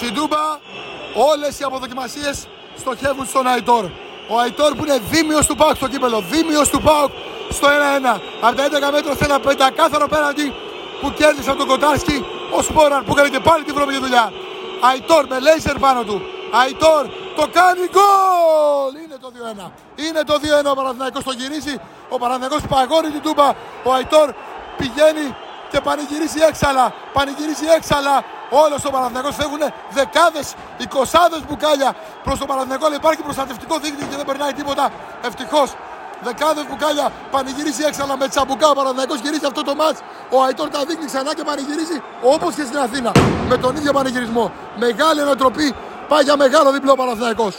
Στην 0.00 0.14
Τούμπα 0.14 0.44
όλες 1.30 1.58
οι 1.58 1.62
αποδοκιμασίες 1.62 2.46
στοχεύουν 2.76 3.26
στον 3.26 3.46
Αϊτόρ. 3.46 3.84
Ο 4.28 4.38
Αϊτόρ 4.38 4.74
που 4.76 4.84
είναι 4.84 4.98
δίμιος 5.10 5.46
του 5.46 5.56
Πάουκ 5.56 5.76
στο 5.76 5.88
κύπελο, 5.88 6.20
δίμιος 6.30 6.68
του 6.68 6.80
Πάουκ 6.82 7.10
στο 7.50 7.66
1-1. 7.68 8.20
Από 8.40 8.56
τα 8.56 8.62
11 8.64 8.92
μέτρα 8.92 9.14
σε 9.14 9.24
ένα 9.24 9.40
πεντακάθαρο 9.40 10.08
πέναντι 10.08 10.54
που 11.00 11.12
κέρδισε 11.12 11.50
από 11.50 11.58
τον 11.58 11.68
Κοτάρσκι 11.68 12.24
ο 12.56 12.62
Σπόραν 12.62 13.04
που 13.04 13.12
έκανε 13.12 13.28
και 13.28 13.40
πάλι 13.40 13.64
τη 13.64 13.72
βρώμικη 13.72 13.98
δουλειά. 13.98 14.32
Αϊτόρ 14.80 15.26
με 15.26 15.38
λέισερ 15.40 15.78
πάνω 15.78 16.02
του. 16.02 16.22
Αϊτόρ 16.60 17.02
το 17.36 17.44
κάνει 17.56 17.84
γκολ! 17.94 18.92
Είναι 19.04 19.16
το 19.24 19.28
2-1. 19.66 19.70
Είναι 20.04 20.22
το 20.30 20.34
2-1 20.68 20.70
ο 20.72 20.74
Παναθηναϊκός 20.74 21.24
το 21.24 21.32
γυρίζει. 21.32 21.74
Ο 22.08 22.18
Παναθηναϊκός 22.18 22.62
παγώνει 22.68 23.10
την 23.10 23.22
Τούμπα. 23.22 23.48
Ο 23.88 23.92
Αϊτόρ 23.92 24.28
πηγαίνει 24.76 25.26
και 25.70 25.80
πανηγυρίζει 25.80 26.40
έξαλα. 26.50 26.94
Πανηγυρίζει 27.12 27.66
έξαλα. 27.76 28.24
Όλος 28.50 28.80
στο 28.80 28.90
Παναθηναϊκός 28.90 29.34
φεύγουν 29.34 29.62
δεκάδες, 29.90 30.54
εικοσάδες 30.76 31.40
μπουκάλια 31.46 31.94
προς 32.24 32.38
το 32.38 32.46
Παναθηναϊκό. 32.46 32.86
Αλλά 32.86 32.94
υπάρχει 32.94 33.22
προστατευτικό 33.22 33.78
δείκτη 33.78 34.04
και 34.10 34.16
δεν 34.16 34.26
περνάει 34.26 34.52
τίποτα. 34.52 34.90
Ευτυχώς. 35.22 35.68
Δεκάδες 36.22 36.64
μπουκάλια 36.68 37.12
πανηγυρίζει 37.30 37.82
έξαλα 37.84 38.16
με 38.16 38.28
τσαμπουκά. 38.28 38.68
Ο 38.70 38.74
Παναθηναϊκός 38.74 39.18
γυρίζει 39.20 39.46
αυτό 39.46 39.62
το 39.62 39.74
μάτς. 39.74 39.98
Ο 40.30 40.42
Αϊτόρ 40.42 40.68
τα 40.68 40.84
δείχνει 40.84 41.06
ξανά 41.06 41.34
και 41.34 41.44
πανηγυρίζει 41.44 42.02
όπως 42.22 42.54
και 42.54 42.64
στην 42.64 42.78
Αθήνα. 42.78 43.10
Με 43.48 43.56
τον 43.56 43.76
ίδιο 43.76 43.92
πανηγυρισμό. 43.92 44.52
Μεγάλη 44.76 45.20
ανατροπή. 45.20 45.74
Πάει 46.08 46.22
για 46.22 46.36
μεγάλο 46.36 46.72
διπλό 46.72 46.92
ο 46.92 46.94
Παναθηναϊκός. 46.94 47.56